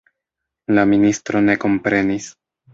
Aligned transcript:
La 0.77 0.85
ministro 0.95 1.45
ne 1.51 1.59
komprenis. 1.67 2.35